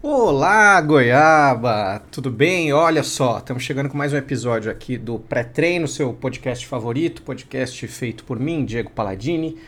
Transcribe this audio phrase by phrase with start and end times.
[0.00, 2.00] Olá, Goiaba!
[2.12, 2.72] Tudo bem?
[2.72, 7.84] Olha só, estamos chegando com mais um episódio aqui do Pré-Treino, seu podcast favorito, podcast
[7.88, 9.58] feito por mim, Diego Palladini,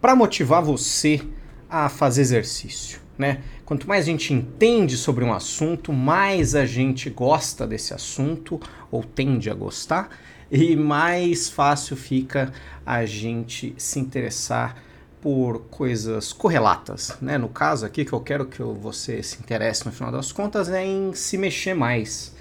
[0.00, 1.20] para motivar você
[1.68, 3.42] a fazer exercício, né?
[3.64, 9.02] Quanto mais a gente entende sobre um assunto, mais a gente gosta desse assunto ou
[9.02, 10.10] tende a gostar
[10.48, 12.52] e mais fácil fica
[12.86, 14.76] a gente se interessar
[15.22, 17.38] por coisas correlatas, né?
[17.38, 20.84] No caso aqui que eu quero que você se interesse no final das contas é
[20.84, 22.34] em se mexer mais.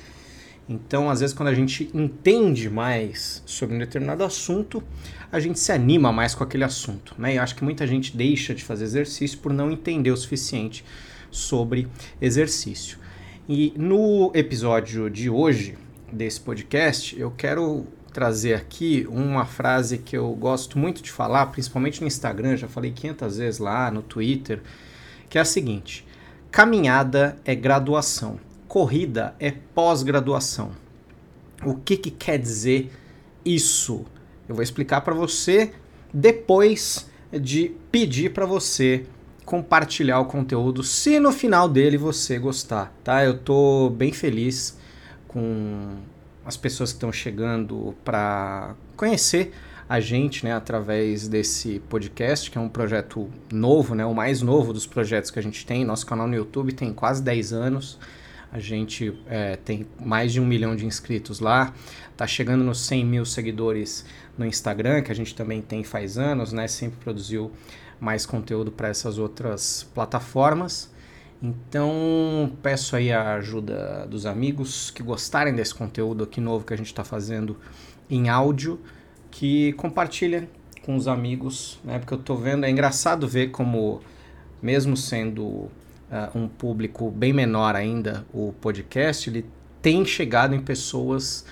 [0.67, 4.83] Então, às vezes, quando a gente entende mais sobre um determinado assunto,
[5.31, 7.37] a gente se anima mais com aquele assunto, né?
[7.37, 10.83] Eu acho que muita gente deixa de fazer exercício por não entender o suficiente
[11.29, 11.87] sobre
[12.19, 12.97] exercício.
[13.47, 15.77] E no episódio de hoje
[16.11, 22.01] desse podcast, eu quero trazer aqui uma frase que eu gosto muito de falar, principalmente
[22.01, 24.61] no Instagram, já falei 500 vezes lá, no Twitter,
[25.29, 26.05] que é a seguinte:
[26.51, 30.71] caminhada é graduação, corrida é pós-graduação.
[31.65, 32.91] O que, que quer dizer
[33.45, 34.05] isso?
[34.47, 35.71] Eu vou explicar para você
[36.13, 39.05] depois de pedir para você
[39.45, 43.23] compartilhar o conteúdo, se no final dele você gostar, tá?
[43.23, 44.77] Eu tô bem feliz
[45.27, 45.97] com
[46.45, 49.53] as pessoas que estão chegando para conhecer
[49.87, 54.71] a gente, né, através desse podcast, que é um projeto novo, né, o mais novo
[54.71, 55.83] dos projetos que a gente tem.
[55.83, 57.99] Nosso canal no YouTube tem quase 10 anos.
[58.53, 61.73] A gente é, tem mais de um milhão de inscritos lá.
[62.17, 64.05] Tá chegando nos 100 mil seguidores
[64.37, 66.67] no Instagram, que a gente também tem faz anos, né?
[66.67, 67.51] Sempre produziu
[67.99, 70.90] mais conteúdo para essas outras plataformas.
[71.41, 76.77] Então, peço aí a ajuda dos amigos que gostarem desse conteúdo aqui novo que a
[76.77, 77.57] gente está fazendo
[78.09, 78.79] em áudio,
[79.31, 80.47] que compartilhem
[80.83, 81.97] com os amigos, né?
[81.97, 84.01] Porque eu estou vendo, é engraçado ver como,
[84.61, 85.71] mesmo sendo uh,
[86.35, 89.45] um público bem menor ainda, o podcast, ele
[89.81, 91.43] tem chegado em pessoas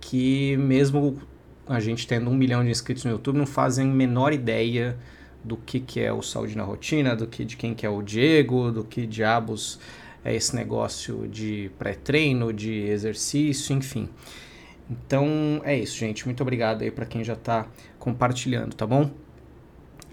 [0.00, 1.18] que, mesmo
[1.66, 4.96] a gente tendo um milhão de inscritos no YouTube, não fazem menor ideia
[5.44, 8.02] do que, que é o Saúde na Rotina, do que de quem que é o
[8.02, 9.78] Diego, do que diabos
[10.24, 14.08] é esse negócio de pré-treino, de exercício, enfim.
[14.90, 16.24] Então é isso, gente.
[16.24, 17.66] Muito obrigado aí para quem já está
[17.98, 19.10] compartilhando, tá bom?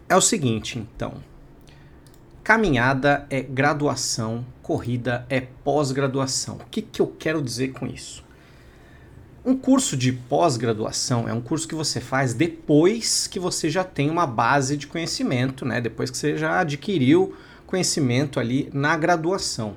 [0.10, 1.14] É o seguinte, então.
[2.44, 6.56] Caminhada é graduação, corrida é pós-graduação.
[6.56, 8.24] O que, que eu quero dizer com isso?
[9.44, 14.08] Um curso de pós-graduação é um curso que você faz depois que você já tem
[14.08, 15.82] uma base de conhecimento, né?
[15.82, 17.36] Depois que você já adquiriu
[17.66, 19.76] conhecimento ali na graduação.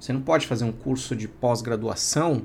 [0.00, 2.42] Você não pode fazer um curso de pós-graduação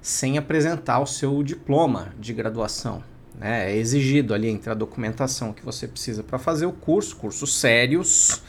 [0.00, 3.02] sem apresentar o seu diploma de graduação.
[3.34, 3.72] Né?
[3.72, 8.42] É exigido ali entre a documentação que você precisa para fazer o curso, cursos sérios,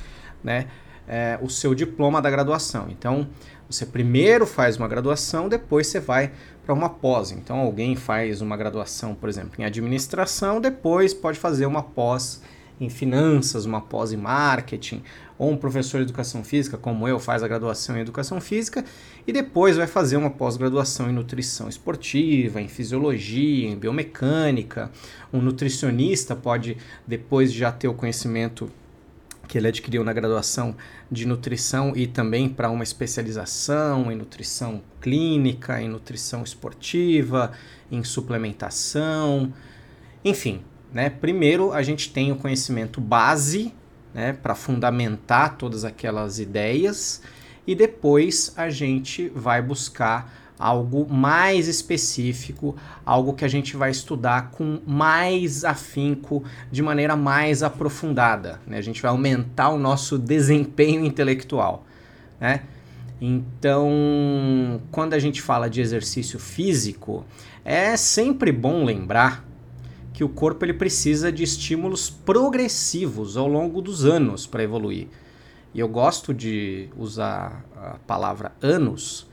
[0.43, 0.67] né?
[1.07, 2.87] É, o seu diploma da graduação.
[2.89, 3.27] Então,
[3.69, 6.31] você primeiro faz uma graduação, depois você vai
[6.65, 7.31] para uma pós.
[7.31, 12.41] Então, alguém faz uma graduação, por exemplo, em administração, depois pode fazer uma pós
[12.79, 15.01] em finanças, uma pós em marketing,
[15.37, 18.83] ou um professor de educação física, como eu, faz a graduação em educação física
[19.25, 24.91] e depois vai fazer uma pós-graduação em nutrição esportiva, em fisiologia, em biomecânica.
[25.31, 28.69] Um nutricionista pode, depois de já ter o conhecimento
[29.47, 30.75] que ele adquiriu na graduação
[31.11, 37.51] de nutrição e também para uma especialização em nutrição clínica, em nutrição esportiva,
[37.91, 39.53] em suplementação,
[40.23, 40.61] enfim,
[40.93, 41.09] né?
[41.09, 43.73] Primeiro a gente tem o conhecimento base,
[44.13, 47.21] né, para fundamentar todas aquelas ideias
[47.67, 52.75] e depois a gente vai buscar algo mais específico,
[53.05, 58.59] algo que a gente vai estudar com mais afinco, de maneira mais aprofundada.
[58.65, 58.77] Né?
[58.77, 61.85] A gente vai aumentar o nosso desempenho intelectual.
[62.39, 62.61] Né?
[63.21, 67.25] Então, quando a gente fala de exercício físico,
[67.63, 69.45] é sempre bom lembrar
[70.13, 75.07] que o corpo ele precisa de estímulos progressivos ao longo dos anos para evoluir.
[75.73, 79.27] E eu gosto de usar a palavra anos,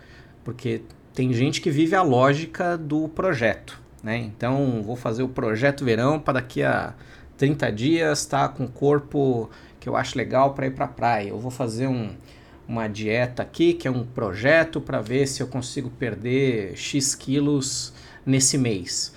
[0.44, 0.82] porque
[1.14, 3.80] tem gente que vive a lógica do projeto.
[4.02, 4.18] Né?
[4.18, 6.92] Então, vou fazer o projeto verão para daqui a
[7.38, 9.48] 30 dias estar tá com o corpo
[9.80, 11.28] que eu acho legal para ir para a praia.
[11.28, 12.10] Eu vou fazer um,
[12.68, 17.92] uma dieta aqui, que é um projeto para ver se eu consigo perder X quilos
[18.26, 19.14] nesse mês.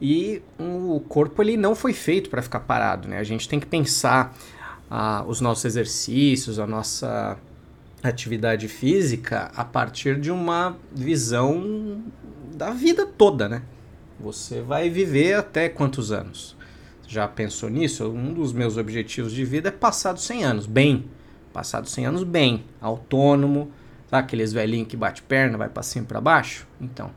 [0.00, 3.18] E o corpo ele não foi feito para ficar parado, né?
[3.18, 4.36] A gente tem que pensar
[4.90, 7.38] ah, os nossos exercícios, a nossa
[8.02, 12.02] atividade física a partir de uma visão
[12.54, 13.62] da vida toda, né?
[14.18, 16.56] Você vai viver até quantos anos?
[17.06, 18.08] Já pensou nisso?
[18.08, 21.08] Um dos meus objetivos de vida é passar dos 100 anos bem,
[21.52, 23.70] passar dos 100 anos bem, autônomo,
[24.10, 26.66] aqueles velhinhos que bate perna, vai para cima e para baixo?
[26.80, 27.10] Então,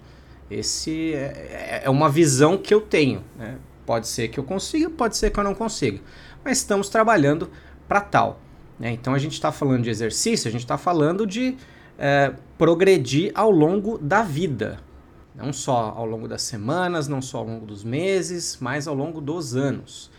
[0.50, 3.24] esse é, é, uma visão que eu tenho.
[3.38, 3.58] Né?
[3.86, 6.00] Pode ser que eu consiga, pode ser que eu não consiga.
[6.44, 7.50] Mas estamos trabalhando
[7.88, 8.40] para tal.
[8.80, 8.92] Né?
[8.92, 11.58] Então a gente está falando de exercício, a gente está falando de
[11.98, 14.80] é, progredir ao longo da vida.
[15.36, 19.22] Não só ao longo das semanas, não só ao longo dos meses, mas ao longo
[19.22, 20.10] dos anos.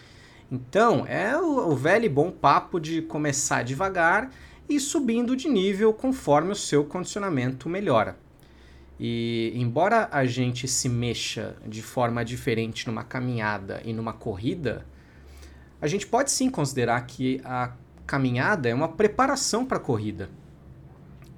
[0.50, 4.30] Então, é o, o velho e bom papo de começar devagar
[4.68, 8.16] e subindo de nível conforme o seu condicionamento melhora.
[8.98, 14.84] E embora a gente se mexa de forma diferente numa caminhada e numa corrida,
[15.80, 17.72] a gente pode sim considerar que a
[18.10, 20.28] caminhada é uma preparação para a corrida.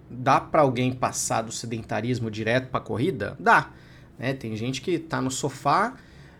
[0.09, 3.37] Dá para alguém passar do sedentarismo direto para a corrida?
[3.39, 3.71] Dá.
[4.19, 4.33] Né?
[4.33, 5.95] Tem gente que está no sofá,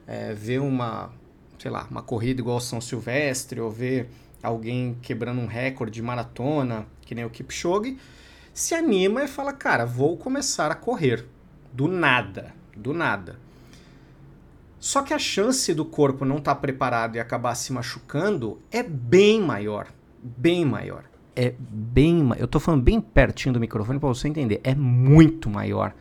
[0.07, 1.13] é, vê uma,
[1.59, 4.07] sei lá, uma corrida igual São Silvestre, ou vê
[4.43, 7.99] alguém quebrando um recorde de maratona, que nem o Kipchoge,
[8.55, 11.27] se anima e fala, cara, vou começar a correr.
[11.71, 13.39] Do nada, do nada.
[14.81, 18.83] Só que a chance do corpo não estar tá preparado e acabar se machucando é
[18.83, 19.89] bem maior.
[20.23, 21.05] Bem maior.
[21.35, 22.31] É bem.
[22.39, 24.61] Eu tô falando bem pertinho do microfone para você entender.
[24.63, 25.95] É muito maior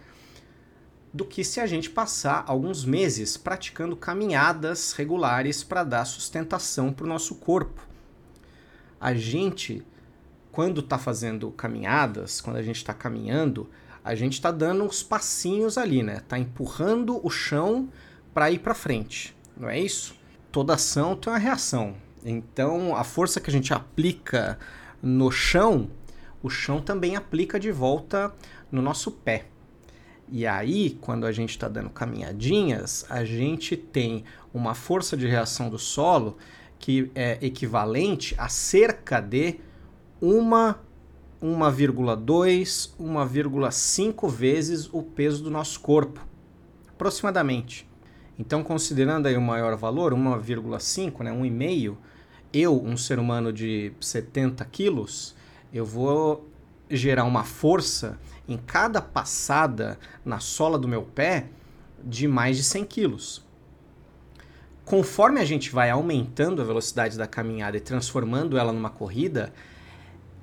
[1.13, 7.05] do que se a gente passar alguns meses praticando caminhadas regulares para dar sustentação para
[7.05, 7.85] o nosso corpo.
[8.99, 9.83] A gente,
[10.51, 13.69] quando está fazendo caminhadas, quando a gente está caminhando,
[14.03, 16.21] a gente está dando uns passinhos ali, né?
[16.27, 17.89] Tá empurrando o chão
[18.33, 20.15] para ir para frente, não é isso?
[20.51, 21.95] Toda ação tem uma reação.
[22.23, 24.59] Então, a força que a gente aplica
[25.01, 25.89] no chão,
[26.43, 28.33] o chão também aplica de volta
[28.71, 29.45] no nosso pé.
[30.29, 34.23] E aí, quando a gente está dando caminhadinhas, a gente tem
[34.53, 36.37] uma força de reação do solo
[36.79, 39.59] que é equivalente a cerca de
[40.21, 46.25] 1,2, 1,5 vezes o peso do nosso corpo,
[46.89, 47.87] aproximadamente.
[48.39, 51.97] Então, considerando aí o maior valor, 1,5, né, 1,5,
[52.53, 55.35] eu, um ser humano de 70 quilos,
[55.73, 56.49] eu vou
[56.89, 61.47] gerar uma força em cada passada na sola do meu pé
[62.03, 63.45] de mais de 100 quilos.
[64.83, 69.53] Conforme a gente vai aumentando a velocidade da caminhada e transformando ela numa corrida,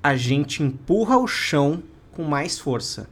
[0.03, 1.83] a gente empurra o chão
[2.13, 3.11] com mais força.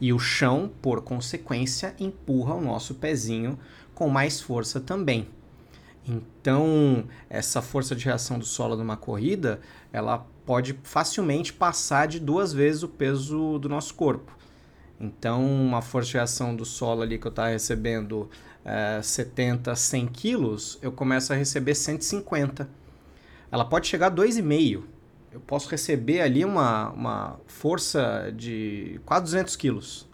[0.00, 3.58] E o chão, por consequência, empurra o nosso pezinho
[3.94, 5.28] com mais força também.
[6.08, 9.60] Então, essa força de reação do solo numa corrida,
[9.92, 14.36] ela pode facilmente passar de duas vezes o peso do nosso corpo.
[14.98, 18.28] Então, uma força de reação do solo ali que eu estava recebendo
[18.64, 22.68] é, 70, 100 quilos, eu começo a receber 150.
[23.52, 24.82] Ela pode chegar a 2,5.
[25.30, 30.08] Eu posso receber ali uma, uma força de quase 200 quilos.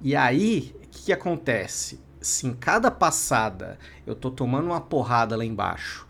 [0.00, 2.00] E aí, o que, que acontece?
[2.20, 6.06] Se em cada passada eu estou tomando uma porrada lá embaixo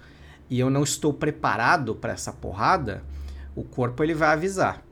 [0.48, 3.02] e eu não estou preparado para essa porrada,
[3.54, 4.82] o corpo ele vai avisar.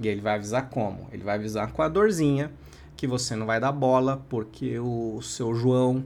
[0.00, 1.08] E ele vai avisar como?
[1.12, 2.52] Ele vai avisar com a dorzinha
[2.96, 6.04] que você não vai dar bola porque o seu João,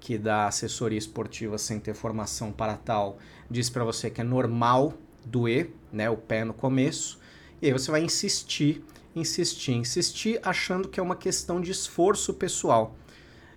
[0.00, 3.18] que dá assessoria esportiva sem ter formação para tal,
[3.50, 7.18] diz para você que é normal doer, né, o pé no começo.
[7.60, 8.84] E aí você vai insistir,
[9.14, 12.94] insistir, insistir, achando que é uma questão de esforço pessoal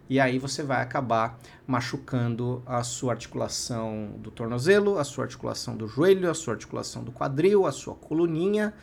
[0.09, 5.87] e aí você vai acabar machucando a sua articulação do tornozelo, a sua articulação do
[5.87, 8.73] joelho, a sua articulação do quadril, a sua coluninha,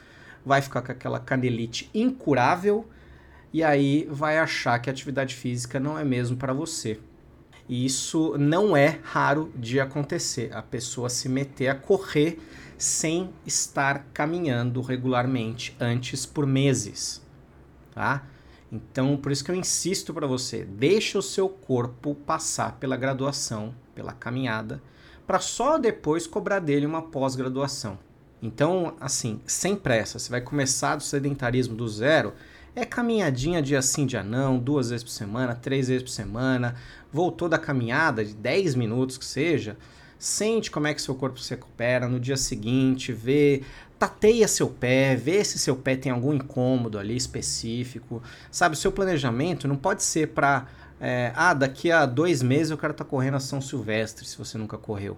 [0.44, 2.88] vai ficar com aquela canelite incurável
[3.52, 6.98] e aí vai achar que a atividade física não é mesmo para você.
[7.68, 12.38] E isso não é raro de acontecer, a pessoa se meter a correr
[12.78, 17.20] sem estar caminhando regularmente antes por meses,
[17.94, 18.24] tá?
[18.70, 23.74] Então, por isso que eu insisto para você, deixa o seu corpo passar pela graduação,
[23.94, 24.82] pela caminhada,
[25.26, 27.98] para só depois cobrar dele uma pós-graduação.
[28.42, 32.34] Então, assim, sem pressa, você vai começar do sedentarismo do zero,
[32.74, 36.76] é caminhadinha dia sim, dia não, duas vezes por semana, três vezes por semana,
[37.12, 39.76] voltou da caminhada de 10 minutos que seja,
[40.18, 43.62] sente como é que seu corpo se recupera no dia seguinte, vê
[43.98, 48.22] tateia seu pé, vê se seu pé tem algum incômodo ali específico.
[48.50, 50.66] Sabe, o seu planejamento não pode ser para.
[51.00, 54.36] É, ah, daqui a dois meses eu quero estar tá correndo a São Silvestre, se
[54.36, 55.16] você nunca correu.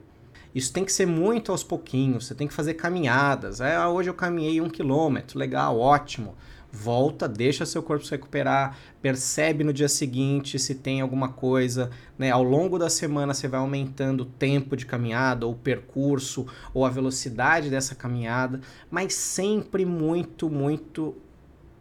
[0.55, 3.61] Isso tem que ser muito aos pouquinhos, você tem que fazer caminhadas.
[3.61, 6.35] É, ah, hoje eu caminhei um quilômetro, legal, ótimo
[6.73, 12.31] volta, deixa seu corpo se recuperar, percebe no dia seguinte se tem alguma coisa, né?
[12.31, 16.85] Ao longo da semana você vai aumentando o tempo de caminhada, ou o percurso, ou
[16.87, 18.61] a velocidade dessa caminhada,
[18.91, 21.17] mas sempre muito, muito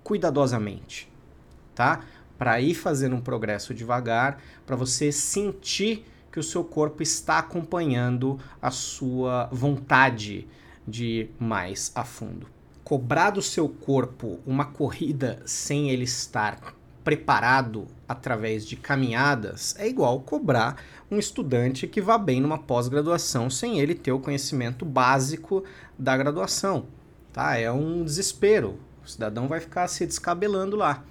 [0.03, 1.10] cuidadosamente,
[1.75, 2.03] tá?
[2.38, 8.39] Para ir fazendo um progresso devagar, para você sentir que o seu corpo está acompanhando
[8.62, 10.48] a sua vontade
[10.88, 12.59] de ir mais a fundo.
[12.89, 20.19] Cobrar do seu corpo uma corrida sem ele estar preparado através de caminhadas é igual
[20.22, 20.81] cobrar
[21.12, 25.63] um estudante que vá bem numa pós-graduação sem ele ter o conhecimento básico
[26.00, 26.88] da graduação.
[27.31, 27.55] Tá?
[27.60, 28.79] É um desespero.
[29.05, 31.03] O cidadão vai ficar se descabelando lá.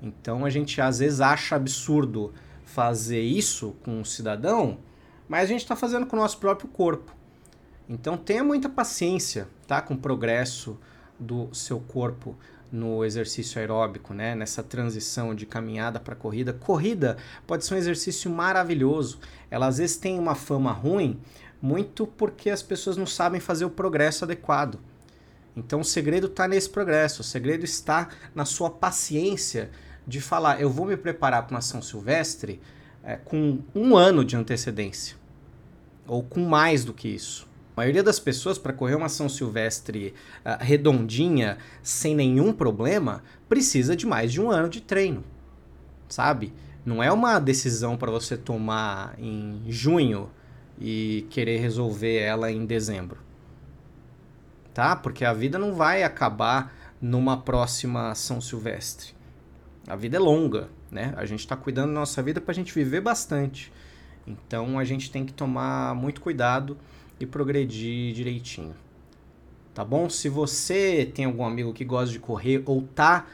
[0.00, 2.32] Então a gente às vezes acha absurdo
[2.64, 4.78] fazer isso com o cidadão,
[5.28, 7.15] mas a gente está fazendo com o nosso próprio corpo.
[7.88, 9.80] Então tenha muita paciência tá?
[9.80, 10.78] com o progresso
[11.18, 12.36] do seu corpo
[12.70, 14.34] no exercício aeróbico, né?
[14.34, 16.52] nessa transição de caminhada para corrida.
[16.52, 17.16] Corrida
[17.46, 19.20] pode ser um exercício maravilhoso.
[19.50, 21.20] Ela às vezes tem uma fama ruim,
[21.62, 24.80] muito porque as pessoas não sabem fazer o progresso adequado.
[25.56, 29.70] Então o segredo está nesse progresso, o segredo está na sua paciência
[30.06, 32.60] de falar, eu vou me preparar para uma São Silvestre
[33.02, 35.16] é, com um ano de antecedência,
[36.06, 37.45] ou com mais do que isso.
[37.76, 40.14] A maioria das pessoas, para correr uma São Silvestre
[40.46, 45.22] uh, redondinha, sem nenhum problema, precisa de mais de um ano de treino,
[46.08, 46.54] sabe?
[46.86, 50.30] Não é uma decisão para você tomar em junho
[50.80, 53.18] e querer resolver ela em dezembro,
[54.72, 54.96] tá?
[54.96, 59.14] Porque a vida não vai acabar numa próxima São Silvestre.
[59.86, 61.12] A vida é longa, né?
[61.14, 63.70] A gente está cuidando da nossa vida para a gente viver bastante.
[64.26, 66.78] Então a gente tem que tomar muito cuidado
[67.18, 68.74] e progredir direitinho.
[69.74, 70.08] Tá bom?
[70.08, 73.26] Se você tem algum amigo que gosta de correr ou tá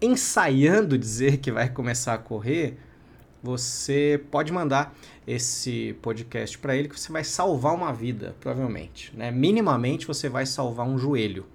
[0.00, 2.76] ensaiando dizer que vai começar a correr,
[3.42, 9.30] você pode mandar esse podcast para ele que você vai salvar uma vida, provavelmente, né?
[9.30, 11.46] Minimamente você vai salvar um joelho.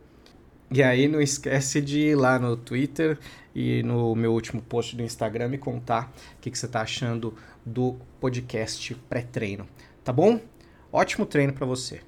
[0.70, 3.18] E aí não esquece de ir lá no Twitter
[3.56, 7.34] e no meu último post do Instagram me contar o que, que você está achando
[7.66, 9.66] do podcast pré-treino.
[10.04, 10.42] Tá bom?
[10.98, 12.02] Ótimo treino para você.